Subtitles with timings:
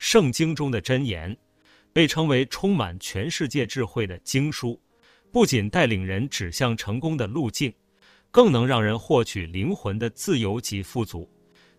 [0.00, 1.36] 圣经中的箴言，
[1.92, 4.80] 被称为充满全世界智慧的经书，
[5.30, 7.70] 不仅带领人指向成功的路径，
[8.30, 11.28] 更能让人获取灵魂的自由及富足。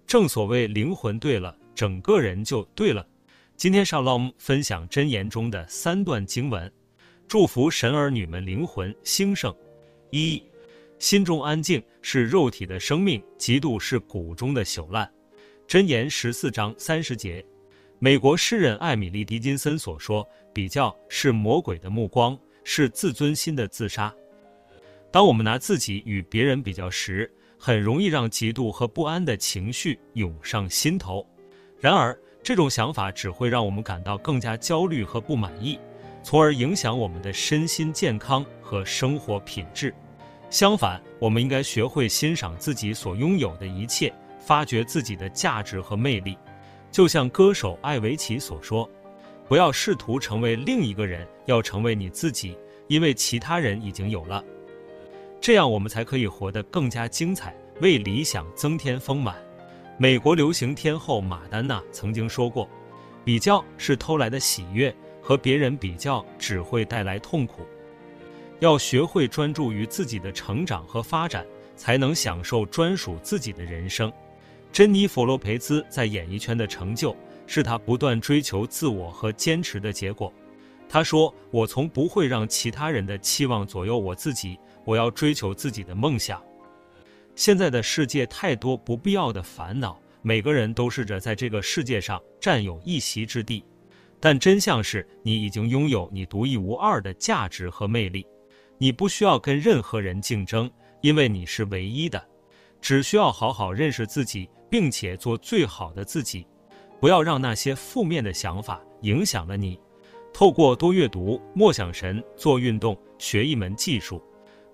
[0.06, 3.06] 正所谓灵魂对了，整个人就对了。
[3.58, 6.72] 今天上 Shalom 分享箴言中的三段经文，
[7.28, 9.54] 祝福神儿女们灵魂兴盛。
[10.12, 10.42] 一，
[11.00, 15.12] 心中安静是肉体的生命，嫉妒是骨中的朽烂。
[15.68, 17.44] 箴言十四章三十节。
[18.04, 24.12] 美国诗人艾米丽·狄金森所说：“比较是魔鬼的目光，是自尊心的自杀。”
[25.12, 31.24] 当我们拿自己与别人比较时，很容易让嫉妒和不安的情绪涌上心头。
[31.80, 35.78] 然而，这种想法只会让我们感到更加焦虑和不满意，
[36.24, 39.94] 从而影响我们的身心健康和生活品质。
[40.50, 46.36] 相反，我们应该学会欣赏自己所拥有的一切，发掘自己的价值和魅力。
[46.92, 48.90] 就像歌手艾维奇所说
[49.48, 52.58] ：“不要试图成为另一个人，要成为你自己，
[52.88, 54.44] 因为其他人已经有了。
[55.40, 59.36] 这样我们才可以活得更加精彩，为理想增添丰满。”
[59.98, 62.68] 美国流行天后玛丹娜曾经说过
[63.24, 67.62] ：“比较是偷来的喜悦，和别人比较只会带来痛苦。
[68.60, 74.12] 要学会专注于自己的成长和发展，才能享受专属自己的人生。”
[74.72, 80.34] 珍妮佛·罗培兹在演艺圈的成就，是她不断追求自我和坚持的结果。
[80.88, 86.42] 她说：“我从不会让其他人的期望左右我自己，我要追求自己的梦想。”
[87.36, 93.66] 现在的世界太多不必要的烦恼，每个人都试着在这个世界上占有一席之地，
[94.22, 98.26] 但真相是你已经拥有你独一无二的价值和魅力。
[98.78, 102.26] 你不需要跟任何人竞争，因为你是唯一的。
[102.82, 106.48] 只需要好好认识自己，并且做最好的自己，
[107.00, 109.78] 不要让那些负面的想法影响了你。
[110.34, 114.24] 透过多阅读、默想神、做运动、学一门技术，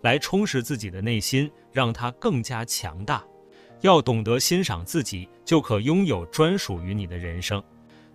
[0.03, 3.25] 来充实自己的内心，让它更加强大。
[3.81, 7.61] 要懂得欣赏自己，就可拥有专属于你的人生。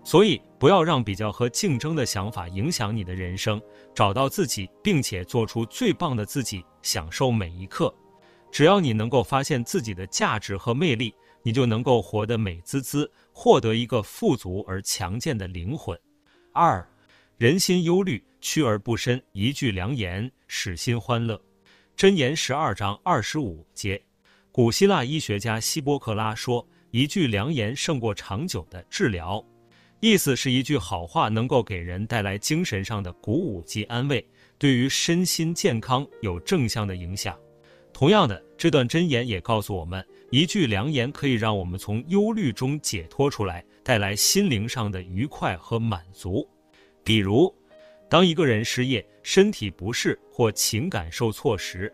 [0.04, 3.60] 所以，不要让比较和竞争的想法影响你的人生。
[3.94, 7.92] 找到自己，并且做出最棒的自己，享受每一刻。
[8.50, 15.98] 只要你能够发现自己的价值和魅力，你就能够活得美滋滋，获得一个富足而强健的灵魂。
[16.52, 16.86] 二，
[17.38, 21.40] 人心忧虑，屈而不伸；一句良言，使心欢乐。
[21.96, 24.00] 箴言十二章二十五节。
[24.50, 29.44] 古希腊医学家希波克拉说：“一句良言胜过长久的治疗。”
[30.00, 34.26] 意思是一句好话能够给人带来精神上的鼓舞及安慰，
[34.58, 37.38] 对于身心健康有正向的影响。
[37.92, 46.48] 同样的，这段箴言也告诉我们，一句良言可以让我们从忧虑中解脱出来，带来心灵上的愉快和满足。
[47.04, 47.54] 比如，
[48.08, 51.92] 当一个人失业、身体不适或情感受挫时，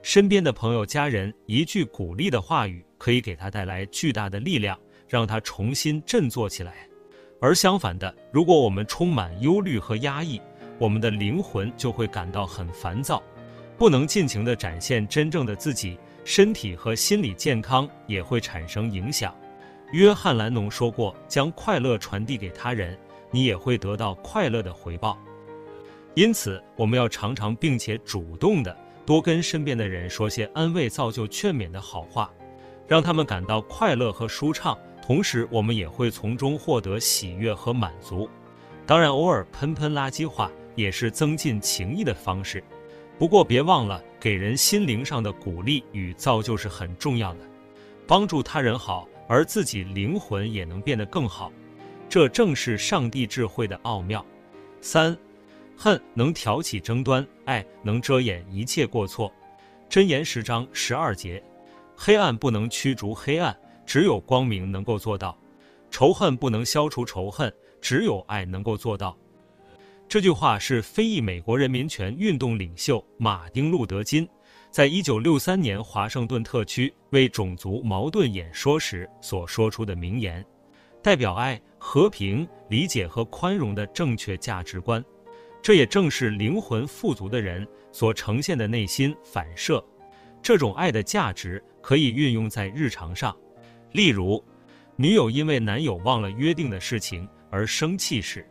[0.00, 6.88] 身边的朋友、家人一句鼓励的话语，可以给他带来巨大的力量，让他重新振作起来。
[7.38, 10.40] 而相反的，如果我们充满忧虑和压抑，
[10.78, 13.22] 我们的灵魂就会感到很烦躁。
[13.76, 19.34] 不能尽情地展现真正的自己，身体和心理健康也会产生影响。
[19.92, 22.98] 约翰·兰农说过：“将快乐传递给他人，
[23.30, 25.16] 你也会得到快乐的回报。”
[26.14, 32.32] 因此，我们要常常并且主动地多跟身边的人说些安慰、造就、劝勉的好话，
[32.88, 34.76] 让他们感到快乐和舒畅。
[35.06, 38.28] 同时，我们也会从中获得喜悦和满足。
[38.86, 42.64] 当然，偶尔喷喷垃圾话也是增进情谊的方式。
[43.18, 47.40] 不过别忘了，给人心灵上的鼓励与造就是很重要的，
[48.06, 51.52] 帮助他人好，而自己灵魂也能变得更好，
[52.08, 54.24] 这正是上帝智慧的奥妙。
[54.80, 55.14] 三，
[55.76, 59.30] 恨能挑起争端，爱能遮掩一切过错。
[59.90, 61.44] 箴言十章十二节，
[61.94, 63.54] 黑暗不能驱逐黑暗，
[63.84, 65.36] 只有光明能够做到；
[65.90, 69.14] 仇恨不能消除仇恨，只有爱能够做到。
[70.06, 74.28] 这句话是非裔美国人民权运动领袖马丁·路德·金
[74.70, 80.44] 在一九六三年华盛顿特区为种族矛盾演说时所说出的名言，
[81.02, 85.04] 代表爱、和平、理解和宽容的正确价值观。
[85.60, 89.84] 这也正是灵魂富足的人所呈现的内心反射。
[90.42, 93.34] 这种爱的价值可以运用在日常上，
[93.92, 94.44] 例如，
[94.94, 98.46] 女友因为男友忘了约定的事情而生气时。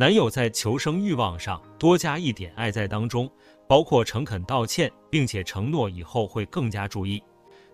[0.00, 3.30] 男友在求生欲望上多加一点爱在当中，
[3.68, 7.22] 包括诚恳道歉，并且承诺以后会更加注意，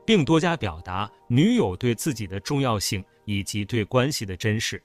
[0.05, 4.83] 并多加表达女友对自己的重要性以及对关系的珍视。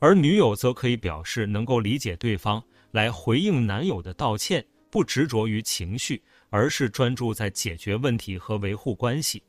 [0.00, 2.60] 而女友则可以表示能够理解对方，
[2.90, 9.40] 来回应男友的道歉，不执着于情绪，而是专注在解决问题和维护关系。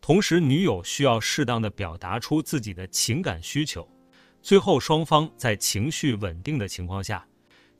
[0.00, 3.88] 同时，女友需要适当的表达出自己的情感需求。
[4.48, 7.22] 最后，双方在情绪稳定的情况下，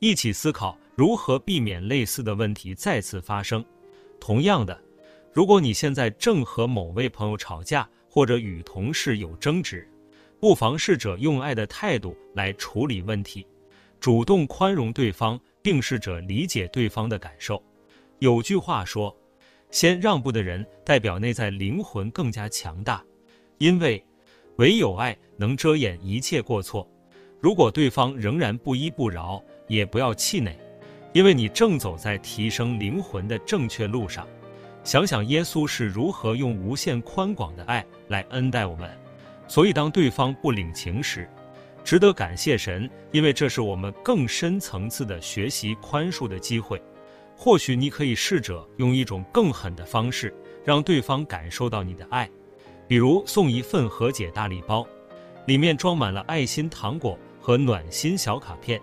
[0.01, 3.65] 一起思考如何避免类似的问题再次发生。
[4.21, 4.79] 同样的，
[5.33, 9.89] 如果你现在正和某位朋友吵架，或者与同事有争执，
[10.39, 13.47] 不妨试着用爱的态度来处理问题，
[13.99, 17.65] 主动宽容对方，并试着理解对方的感受。
[18.19, 19.17] 有句话说，
[19.71, 23.03] 先让步的人代表内在灵魂更加强大，
[23.57, 24.05] 因为
[24.59, 26.89] 唯有爱能遮掩一切过错。
[27.41, 30.53] 如果对方仍然不依不饶，也不要气馁，
[31.13, 34.27] 因为你正走在提升灵魂的正确路上。
[34.83, 38.91] 想想耶稣是如何用无限宽广的爱来恩待我们，
[39.47, 41.29] 所以当对方不领情时，
[41.85, 46.83] 值得感谢神，因为这是我们更深层次的学习宽恕的机会。
[47.37, 50.35] 或许你可以试着用一种更狠的方式，
[50.65, 52.29] 让对方感受到你的爱，
[52.89, 54.85] 比如送一份和解大礼包，
[55.47, 58.81] 里面装满了爱心糖果和暖心小卡片，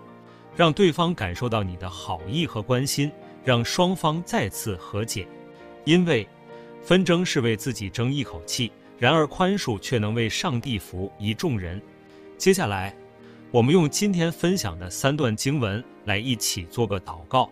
[0.54, 3.10] 让对方感受到你的好意和关心，
[3.44, 5.26] 让双方再次和解。
[5.84, 6.26] 因为
[6.82, 11.82] 纷争是为自己争一口气，然而宽恕却能为上帝服一众人。
[12.38, 12.94] 接下来，
[13.50, 17.50] 我们用今天分享的三段经文来一起做个祷告。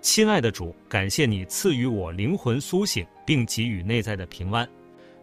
[0.00, 4.68] 亲爱的主，感谢你赐予我灵魂苏醒，并给予内在的平安，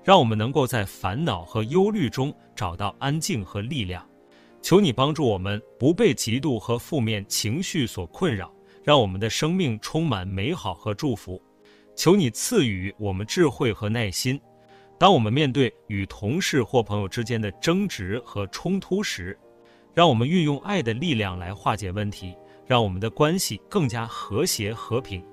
[0.06, 4.08] 让我们能够在烦恼和忧虑中找到安静和力量。
[4.62, 8.54] 求你帮助我们不被嫉妒和负面情绪所困扰，
[8.84, 11.42] 让我们的生命充满美好和祝福。
[11.96, 14.40] 求你赐予我们智慧和耐心，
[15.00, 19.36] 当我们面对与同事或朋友之间的争执和冲突时，
[19.92, 22.36] 让我们运用爱的力量来化解问题。
[22.68, 25.24] 让我们的关系更加和谐和平，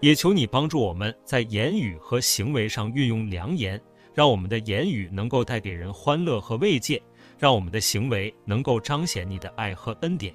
[0.00, 3.80] 也求你帮助我们在言语和行为上运用良言，
[4.16, 7.02] 让我们的言语能够带给人欢乐和慰藉，
[7.38, 10.34] 让我们的行为能够彰显你的爱和恩典。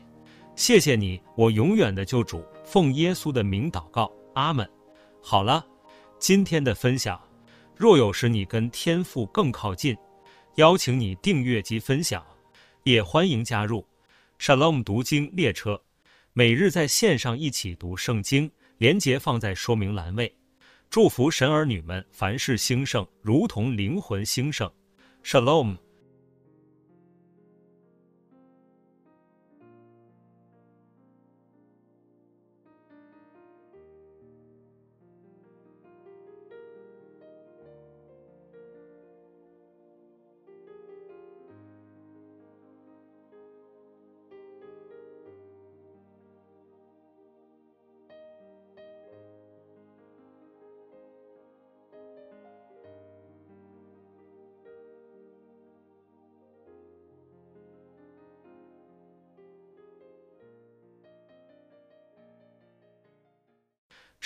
[0.55, 4.69] 谢谢你，我永远的救主，奉耶稣的名祷告，阿门。
[5.19, 5.65] 好了，
[6.19, 7.19] 今天的分享，
[7.75, 9.97] 若有使你跟天父更靠近，
[10.57, 12.23] 邀请你订阅及分享，
[12.83, 13.83] 也欢迎加入
[14.37, 15.81] Shalom 读经列车。
[16.33, 20.31] 每日在线上一起读圣经，连结放在说明栏位。
[20.91, 24.69] 祝福神儿女们凡事兴盛，如同灵魂兴盛。
[25.23, 25.77] Shalom。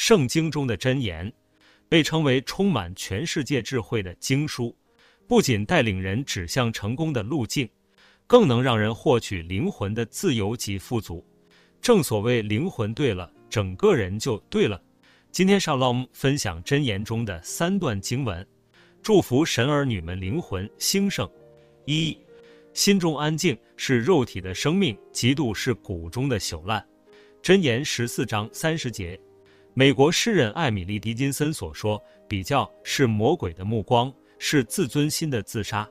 [0.07, 1.33] 圣经中的箴言，
[1.89, 4.77] 被称为充满全世界智慧的经书，
[5.27, 7.67] 不仅带领人指向成功的路径，
[8.27, 11.25] 更能让人获取灵魂的自由及富足。
[11.81, 14.79] 正所谓灵魂对了，整个人就对了。
[15.31, 18.47] 今天上 Shalom 分享箴言中的三段经文，
[19.01, 21.27] 祝福神儿女们灵魂兴盛。
[21.85, 22.15] 一，
[22.75, 26.87] 心中安静是肉体的生命，嫉妒是骨中的朽烂。
[27.41, 29.19] 箴言十四章三十节。
[29.77, 35.85] 美国诗人艾米丽·狄金森所说：“比较是魔鬼的目光，是自尊心的自杀。”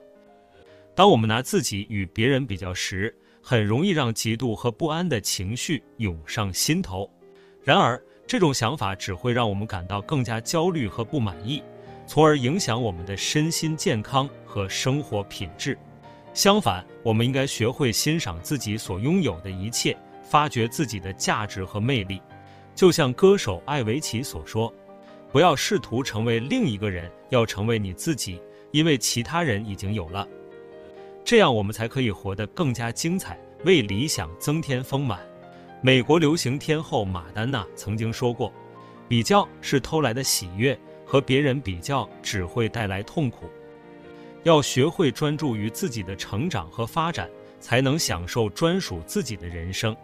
[0.96, 7.10] 当我们拿自己与别人比较时，很容易让嫉妒和不安的情绪涌上心头。
[7.62, 11.62] 然而，这种想法只会让我们感到更加焦虑和不满意，
[12.06, 15.78] 从而影响我们的身心健康和生活品质。
[16.32, 22.18] 相反，我们应该学会欣赏自己所拥有的一切，发掘自己的价值和魅力。
[22.74, 24.72] 就像歌手艾维奇所说
[25.30, 28.40] ：“不要试图成为另一个人，要成为你自己，
[28.72, 30.26] 因为其他人已经有了。
[31.24, 35.20] 这样我们才可以活得更加精彩，为理想增添丰满。”
[35.80, 38.52] 美国流行天后玛丹娜曾经说过
[39.06, 43.46] ：“比较是偷来的喜悦，和别人比较只会带来痛苦。
[44.42, 49.94] 要学会专注于自己的成长和发展，才能享受专属自己的人生。”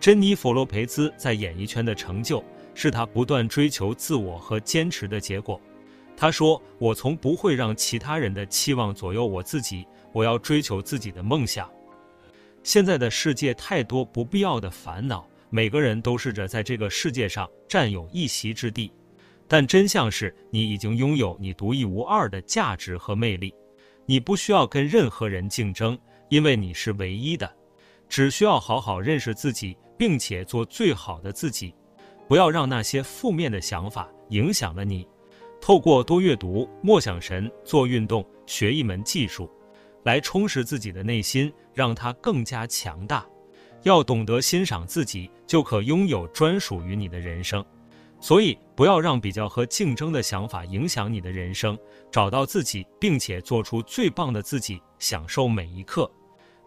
[0.00, 5.60] 珍妮佛·洛培兹在演艺圈的成就，是她不断追求自我和坚持的结果。
[6.16, 11.68] 她说：“我从不会让其他人的期望左右我自己，我要追求自己的梦想。”
[12.62, 18.92] 现在的世界太多不必要的烦恼，每个人都试着在这个世界上占有一席之地，
[19.46, 23.54] 但真相是你已经拥有你独一无二的价值和魅力。
[24.06, 27.50] 你不需要跟任何人竞争，因为你是唯一的。
[28.08, 31.74] 只需要好好认识自己，并且做最好的自己，
[32.26, 35.06] 不要让那些负面的想法影响了你。
[35.60, 39.50] 透过多阅读、默想神、做运动、学一门技术，
[40.04, 43.26] 来充实自己的内心，让它更加强大。
[43.82, 47.64] 要懂得欣赏自己，就可拥有专属于你的人生。
[48.20, 51.78] 所以，不要让比较和竞争的想法影响你的人生。
[52.10, 56.10] 找到自己，并且做出最棒的自己，享受每一刻。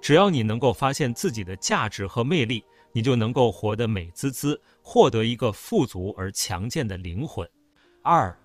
[0.01, 7.47] 只要你能够发现自己的价值和魅力，你就能够活得美滋滋，获得一个富足而强健的灵魂。
[8.01, 8.35] 二，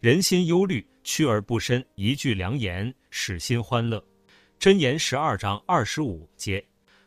[0.00, 1.84] 人心忧虑，趋而不伸。
[1.94, 4.04] 一句良言，使心欢乐。
[4.58, 6.62] 箴言十二章二十五节。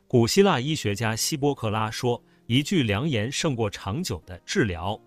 [0.08, 4.98] 古希腊医学家希波克拉说：“一句良言胜过长久的治疗。”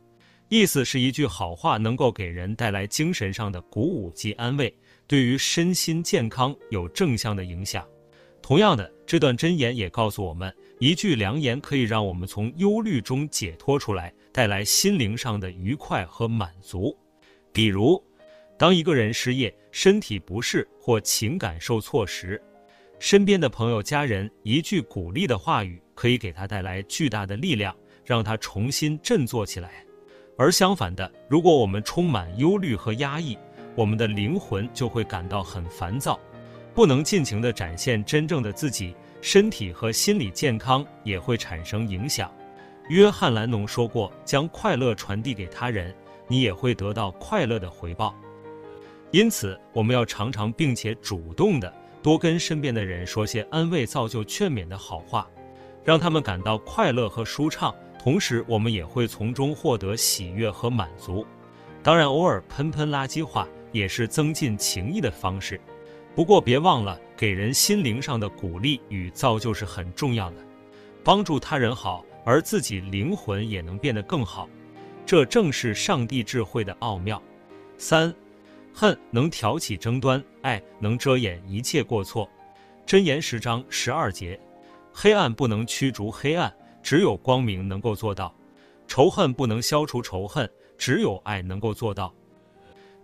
[0.50, 4.76] 意思是一句好话能够给人带来精神上的鼓舞及安慰，
[5.07, 7.87] 对于身心健康有正向的影响。
[8.50, 16.99] 同样的，这段箴言也告诉我们，一句良言可以让我们从忧虑中解脱出来，带来心灵上的愉快和满足。
[17.52, 18.02] 比如，
[18.59, 22.42] 当一个人失业、身体不适或情感受挫时，
[22.99, 27.73] 身边的朋友、家人一句鼓励的话语，可以给他带来巨大的力量，
[28.04, 29.87] 让他重新振作起来。
[30.37, 33.38] 而相反的，如果我们充满忧虑和压抑，
[33.76, 36.19] 我们的灵魂就会感到很烦躁。
[36.74, 42.32] 不能尽情地展现真正的自己，身体和心理健康也会产生影响。
[42.88, 45.94] 约翰·兰农说过：“将快乐传递给他人，
[46.26, 48.14] 你也会得到快乐的回报。”
[49.12, 51.72] 因此，我们要常常并且主动地
[52.02, 55.28] 多跟身边的人说些安慰、造就、劝勉的好话，
[55.84, 57.74] 让他们感到快乐和舒畅。
[58.02, 61.26] 同时，我们也会从中获得喜悦和满足。
[61.82, 65.60] 当然，偶尔喷喷垃圾话也是增进情谊的方式。
[66.14, 70.37] 不过别忘了，给人心灵上的鼓励与造就是很重要的，
[71.05, 74.49] 帮助他人好，而自己灵魂也能变得更好，
[75.07, 77.23] 这正是上帝智慧的奥妙。
[77.79, 78.14] 三，
[78.75, 82.29] 恨能挑起争端，爱能遮掩一切过错。
[82.87, 84.38] 箴言十章十二节，
[84.93, 86.52] 黑暗不能驱逐黑暗，
[86.83, 88.35] 只有光明能够做到；
[88.88, 92.12] 仇恨不能消除仇恨，只有爱能够做到。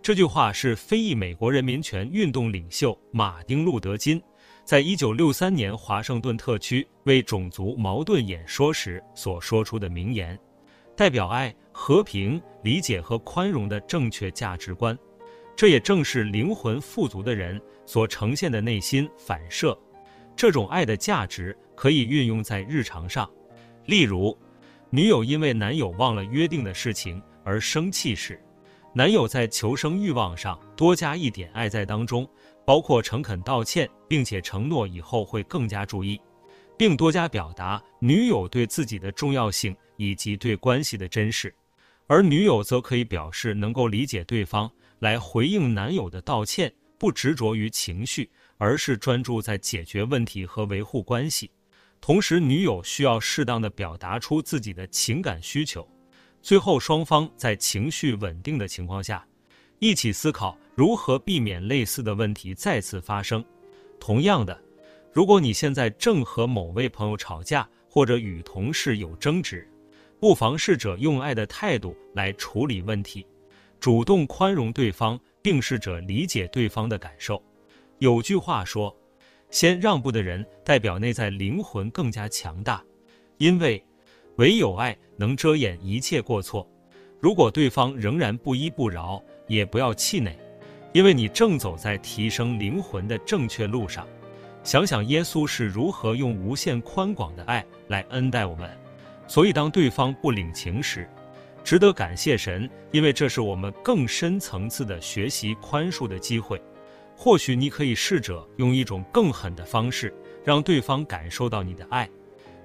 [0.07, 4.23] 这句话是非裔美国人民权运动领袖马丁·路德·金
[4.63, 10.39] 在一九六三年华盛顿特区为种族矛盾演说时所说出的名言，
[10.95, 14.97] 代表爱、和平、理解和宽容的正确价值观。
[15.57, 19.77] 这也正是灵魂富足的人所呈现的内心反射。
[20.37, 23.29] 这种爱的价值可以运用在日常上，
[23.85, 24.37] 例如，
[24.89, 28.41] 女友因为男友忘了约定的事情而生气时。
[28.93, 32.27] 男友在求生欲望上多加一点爱在当中，
[32.65, 36.19] 包括诚恳道歉，并且承诺以后会更加注意，
[36.75, 41.53] 并多加表达女友对自己的重要性以及对关系的珍视。
[42.07, 51.51] 而女友则可以表示能够理解对方，来回应男友的道歉，不执着于情绪，而是专注在解决问题和维护关系。
[51.99, 55.87] 同时，女友需要适当的表达出自己的情感需求。
[56.41, 59.27] 最后，双方在情绪稳定的情况下，
[59.79, 63.43] 一起思考如何避免类似的问题再次发生。
[63.99, 64.57] 同样的，
[65.11, 69.67] 如果你现在正和某位朋友吵架，或者与同事有争执，
[70.21, 73.25] 不妨试着用爱的态度来处理问题，
[73.79, 77.43] 主动宽容对方，并试着理解对方的感受。
[77.97, 78.95] 有句话说
[79.51, 82.81] ：“先让步的人，代表内在灵魂更加强大，
[83.37, 83.83] 因为。”
[84.37, 86.67] 唯有爱能遮掩一切过错。
[87.19, 90.37] 如果对方仍然不依不饶，也不要气馁，
[90.93, 94.07] 因为你正走在提升灵魂的正确路上。
[94.63, 98.69] 想想耶稣是如何用无限宽广的爱来恩待我们，
[99.27, 101.09] 所以当对方不领情时，
[101.63, 106.61] 值得感谢神，因为这是我们更深层次的学习宽恕的机会。
[107.15, 110.13] 或许你可以试着用一种更狠的方式，
[110.43, 112.07] 让对方感受到你的爱。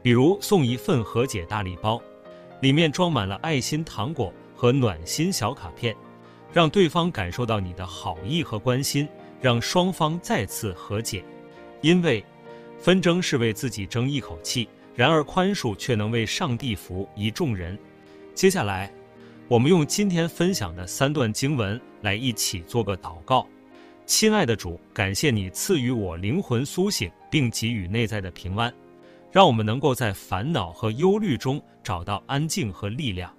[0.02, 2.02] 比如送一份和解大礼包，
[2.60, 5.96] 里面装满了爱心糖果和暖心小卡片，
[6.52, 9.08] 让对方感受到你的好意和关心，
[9.40, 11.24] 让双方再次和解。
[11.80, 12.24] 因为
[12.78, 17.78] 纷争是为自己争一口气，然而宽恕却能为上帝服一众人。
[18.34, 18.92] 接下来，
[19.46, 23.46] 我们用今天分享的三段经文来一起做个祷告。
[24.04, 28.72] 亲爱的主，感谢你赐予我灵魂苏醒，并给予内在的平安。
[29.32, 33.34] 让我们能够在烦恼和忧虑中找到安静和力量。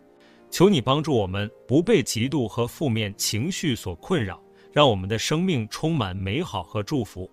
[0.49, 7.29] 求你帮助我们不被嫉妒和负面情绪所困扰，让我们的生命充满美好和祝福。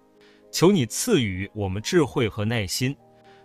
[0.52, 2.94] 求你赐予我们智慧和耐心。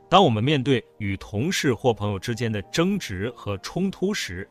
[0.09, 4.49] 当我们面对与同事或朋友之间的争执和冲突时，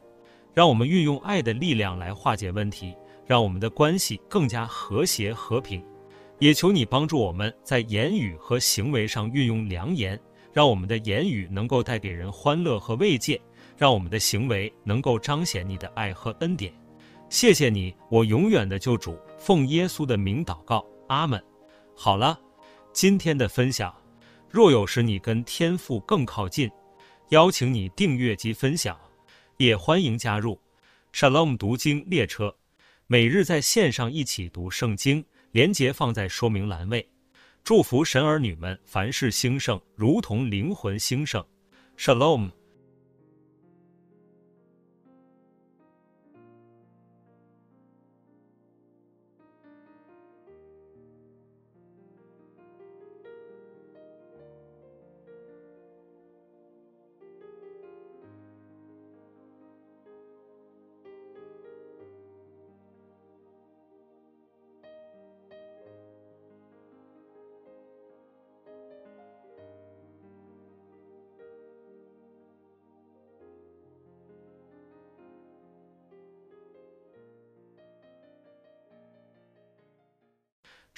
[0.52, 2.94] 让我们运用爱的力量来化解问题，
[3.26, 5.84] 让我们的关系更加和谐和平。
[6.38, 10.20] 也求你帮助我们在言语和行为上运用良言，
[10.54, 13.38] 让我们的言语能够带给人欢乐和慰藉。
[13.76, 16.72] 让我们的行为能够彰显你的爱和恩典，
[17.28, 19.18] 谢谢你，我永远的救主。
[19.36, 21.42] 奉耶稣的名祷告，阿门。
[21.92, 22.38] 好了，
[22.92, 23.92] 今天的分享，
[24.48, 26.70] 若有使你跟天父更靠近，
[27.30, 28.96] 邀请你订阅及分享，
[29.56, 30.56] 也欢迎加入
[31.12, 32.54] Shalom 读经列车，
[33.08, 37.13] 每日在线上一起读圣经，连结放在说明栏位。
[37.64, 41.42] 祝福神儿女们凡事兴盛，如同灵魂兴盛。
[41.96, 42.50] Shalom。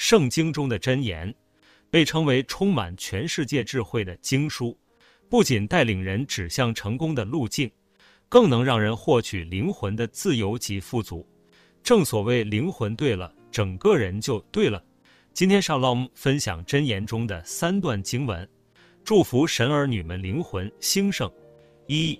[0.08, 1.34] 圣经中的箴言，
[1.90, 4.78] 被称为充满全世界智慧的经书，
[5.28, 7.68] 不仅带领人指向成功的路径，
[8.28, 11.26] 更能让人获取灵魂的自由及富足。
[11.82, 14.80] 正所谓灵魂对了，整个人就对了。
[15.32, 18.48] 今天上 Shalom 分享箴言中的三段经文，
[19.02, 21.28] 祝福神儿女们灵魂兴盛。
[21.88, 22.16] 一，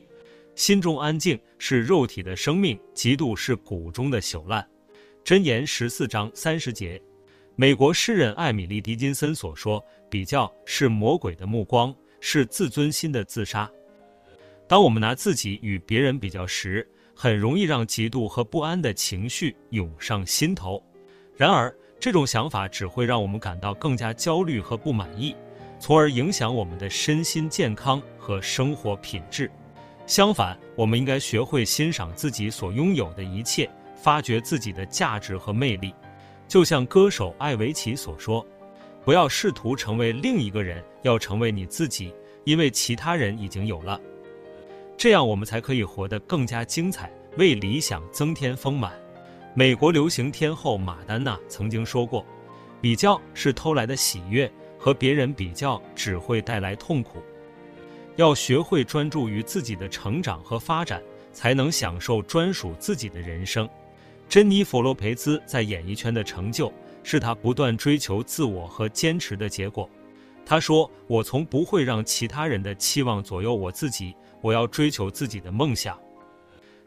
[0.57, 4.69] 心中安静是肉体的生命，嫉妒是骨中的朽烂。
[5.25, 7.01] 箴言十四章三十节。
[7.59, 13.71] 美国诗人艾米丽·狄金森所说：“比较是魔鬼的目光，是自尊心的自杀。”
[14.69, 20.83] 当我们拿自己与别人比较时，很容易让嫉妒和不安的情绪涌上心头。
[21.35, 25.35] 然而，这种想法只会让我们感到更加焦虑和不满意，
[25.81, 29.51] 从而影响我们的身心健康和生活品质。
[30.07, 35.95] 相反，我们应该学会欣赏自己所拥有的一切，发掘自己的价值和魅力。
[36.49, 38.47] 就像歌手艾维奇所说
[39.05, 44.01] ：“不要试图成为另一个人，要成为你自己，因为其他人已经有了。
[44.97, 48.93] 这样我们才可以活得更加精彩，为理想增添丰满。”
[49.55, 52.25] 美国流行天后玛丹娜曾经说过
[52.81, 57.23] ：“比较是偷来的喜悦，和别人比较只会带来痛苦。
[58.17, 63.69] 要学会专注于自己的成长和发展，才能享受专属自己的人生。”
[64.29, 69.89] 珍妮弗洛培兹在演艺圈的成就，是她不断追求自我和坚持的结果。
[70.45, 75.99] 她说：“我从不会让其他人的期望左右我自己，我要追求自己的梦想。”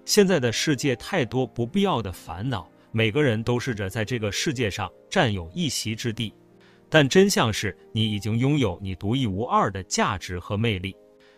[0.06, 6.34] 现在的世界太多不必要的烦恼，每个人都试着在这个世界上占有一席之地，
[6.90, 10.96] 但真相是你已经拥有你独一无二的价值和魅力。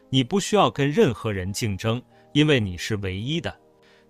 [0.10, 2.02] 你不需要跟任何人竞争，
[2.34, 3.56] 因为你是唯一的。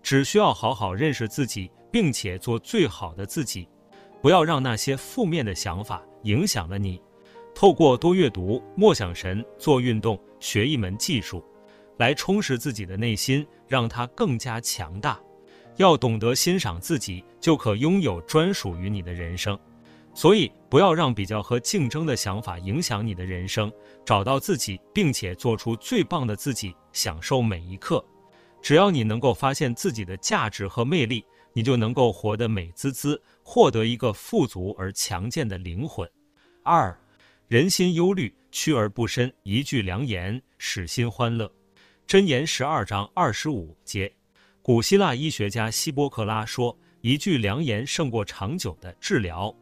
[0.04, 1.70] 只需要好好认识自己。
[1.92, 3.68] 并且做最好的自己，
[4.22, 7.02] 不要让那些负面的想法影响了你。
[7.54, 11.44] 透过多阅读、默想神、做运动、学一门技术，
[11.98, 15.20] 来充实自己的内心，让它更加强大。
[15.76, 19.58] 要懂得欣赏自己，就可拥有专属于你的人生。
[20.14, 23.72] 所以，不要让比较和竞争的想法影响你的人生。
[24.06, 28.04] 找到自己，并且做出最棒的自己，享受每一刻。
[28.62, 31.26] 只要你能够发现自己的价值和魅力。
[31.54, 36.10] 你就能够活得美滋滋，获得一个富足而强健的灵魂。
[36.64, 36.98] 二，
[37.48, 41.52] 人心忧虑，屈而不伸；一句良言，使心欢乐。
[42.08, 44.12] 箴言十二章二十五节。
[44.62, 49.54] 古希腊医学家希波克拉说：“一句良言胜过长久的治疗。”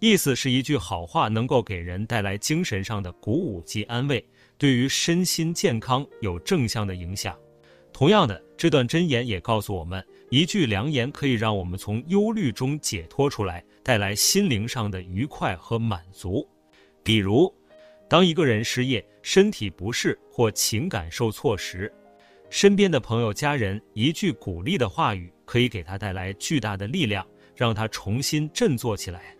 [0.00, 4.26] 意思是一句好话能够给人带来精神上的鼓舞及安慰，
[4.56, 7.38] 对于身心健康有正向的影响。
[8.00, 10.02] 同样的，这段箴言也告诉我们。
[10.30, 16.48] 一句良言可以让我们从忧虑中解脱出来，带来心灵上的愉快和满足。
[17.02, 17.54] 比如，
[18.08, 21.92] 当一个人失业、身体不适或情感受挫时，
[22.48, 29.36] 身边的朋友、家人一句鼓励的话语，可以给他带来巨大的力量，让他重新振作起来。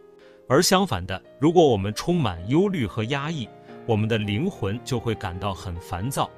[0.46, 3.48] 而相反的，如果我们充满忧虑和压抑，
[3.86, 6.30] 我们的灵魂就会感到很烦躁，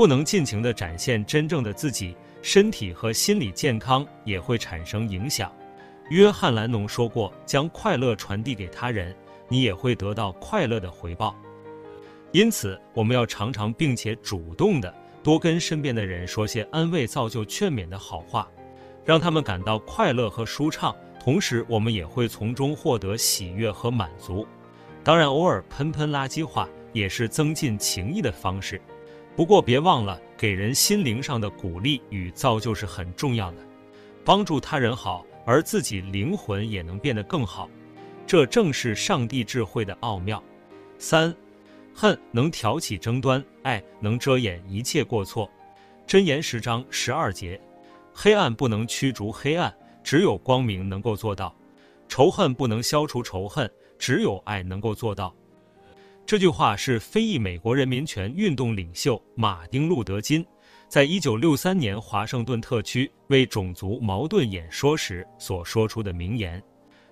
[0.00, 5.52] 不能尽情地展现真正的自己，身体和心理健康也会产生影响。
[6.08, 9.14] 约翰·兰农说过：“将快乐传递给他人，
[9.46, 11.36] 你也会得到快乐的回报。”
[12.32, 14.90] 因此，我们要常常并且主动地
[15.22, 18.48] 多跟身边的人说些安慰、造就、劝勉的好话，
[19.04, 20.96] 让他们感到快乐和舒畅。
[21.22, 24.46] 同时，我们也会从中获得喜悦和满足。
[25.04, 28.80] 当然，偶尔喷喷垃圾话也是增进情谊的方式。
[29.40, 33.66] 不过，别忘了给人心灵上的鼓励与造就是很重要的。
[34.22, 37.66] 帮助他人好，而自己灵魂也能变得更好，
[38.26, 40.44] 这正是上帝智慧的奥妙。
[40.98, 41.34] 三，
[41.94, 45.50] 恨能挑起争端，爱能遮掩一切过错。
[46.06, 47.58] 箴言十章十二节，
[48.12, 49.74] 黑暗不能驱逐黑暗。
[50.04, 51.56] 只有光明能够做到，
[52.08, 55.34] 仇恨不能消除仇恨，只有爱能够做到。
[56.26, 60.46] 这句话是非裔美国人民权运动领袖马丁·路德·金
[60.88, 66.62] 在一九六三年华盛顿特区为种族矛盾演说时所说出的名言，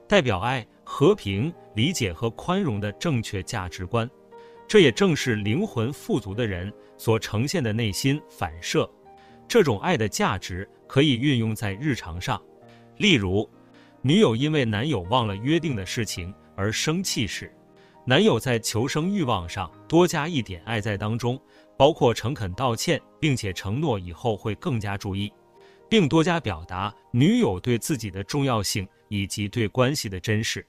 [0.07, 4.09] 代表爱、和平、理解和宽容的正确价值观。
[4.69, 8.89] 这也正是灵魂富足的人所呈现的内心反射。
[9.49, 12.41] 这种爱的价值可以运用在日常上。
[12.99, 13.49] 例如，
[14.03, 17.51] 女友因为男友忘了约定的事情而生气时，
[18.09, 21.39] 男友在求生欲望上多加一点爱在当中，
[21.77, 25.31] 包括诚恳道歉，并且承诺以后会更加注意，
[25.91, 30.67] 并多加表达女友对自己的重要性以及对关系的珍视，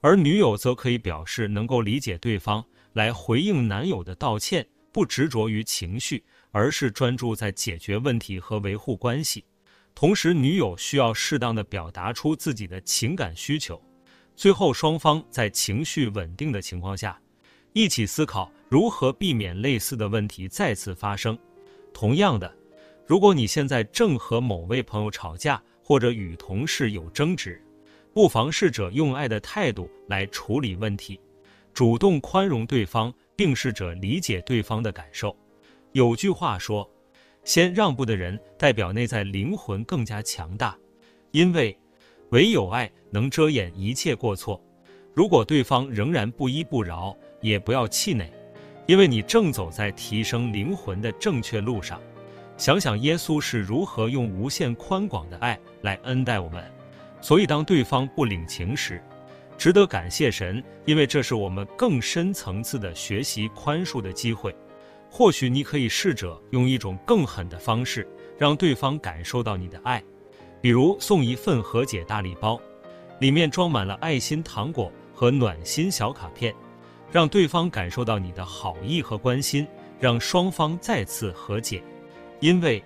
[0.00, 9.44] 而女友则可以表示能够理解对方，来回应男友的道歉，不执着于情绪，而是专注在解决问题和维护关系。
[9.94, 13.80] 同时，女友需要适当的表达出自己的情感需求。
[14.40, 17.20] 最后，双方在情绪稳定的情况下，
[17.74, 21.38] 一起思考如何避免类似的问题再次发生。
[21.92, 22.50] 同样的，
[23.06, 27.62] 如果你现在正和某位朋友吵架，或者与同事有争执，
[28.14, 31.20] 不妨试着用爱的态度来处理问题，
[31.74, 35.36] 主动宽容对方，并试着理解对方的感受。
[35.92, 36.90] 有句话说，
[37.44, 40.78] 先让步的人，代表内在灵魂更加强大，
[41.30, 41.78] 因为
[42.30, 44.62] 唯有爱能遮掩一切过错。
[45.14, 48.30] 如果对方仍然不依不饶，也不要气馁，
[48.86, 52.00] 因为你正走在提升灵魂的正确路上。
[52.56, 56.64] 想想耶稣是如何用无限宽广的爱来恩待我们，
[57.20, 59.02] 所以当对方不领情时，
[59.58, 64.54] 值得感谢神，因为这是我们更深层次的学习宽恕的机会。
[65.10, 68.06] 或许你可以试着用一种更狠的方式，
[68.38, 70.00] 让对方感受到你的爱，
[70.60, 72.60] 比如送一份和解大礼包，
[73.18, 76.54] 里面装满了爱心糖果和暖心小卡片，
[77.10, 79.66] 让对方感受到你的好意和关心，
[79.98, 81.82] 让双方再次和解。
[82.40, 82.82] 因为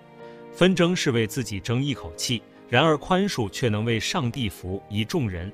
[0.53, 5.51] 纷争是为自己争一口气，然而宽恕却能为上帝服一众人。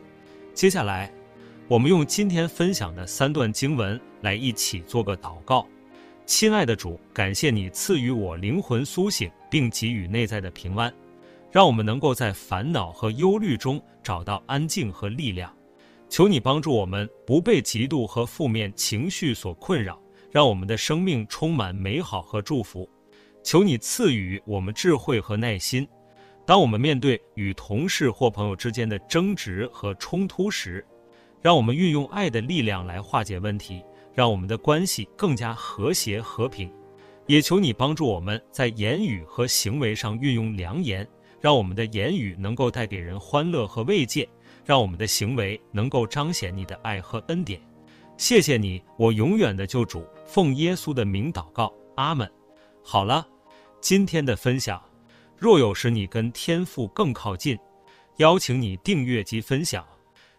[0.53, 1.11] 接下来，
[1.67, 5.65] 我们用今天分享的三段经文来一起做个祷告。
[6.25, 10.93] 亲爱的主，感谢你赐予我灵魂苏醒，并给予内在的平安，
[11.51, 15.53] 让我们能够在烦恼和忧虑中找到安静和力量。
[16.09, 22.89] 求你帮助我们不被嫉妒和负面情绪所困扰，让我们的生命充满美好和祝福。
[23.43, 25.87] 求你赐予我们智慧和耐心，
[26.45, 30.85] 当我们面对与同事或朋友之间的争执和冲突时，
[31.41, 33.83] 让我们运用爱的力量来化解问题。
[34.13, 36.69] 让我们的关系更加和谐和平，
[37.27, 41.07] 也求你帮助我们在言语和行为上运用良言，
[41.41, 44.29] 让我们的言语能够带给人欢乐和慰藉，
[44.63, 47.59] 让我们的行为能够彰显你的爱和恩典。
[48.15, 52.31] 谢谢你，我永远的救主，奉耶稣的名祷告，阿门。
[52.83, 53.27] 好了，
[53.81, 54.79] 今天的分享，
[55.35, 57.57] 若有使你跟天父更靠近，
[58.17, 59.83] 邀请你订阅及分享，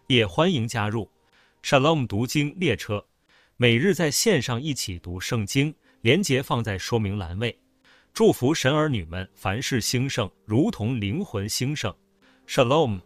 [0.07, 1.09] 也欢迎加入
[1.61, 3.05] Shalom 读经列车。
[3.57, 7.62] 每日在线上一起读圣经，连结放在说明栏位。
[8.13, 11.91] 祝福神儿女们凡事兴盛，如同灵魂兴盛。
[12.45, 12.99] Shalom。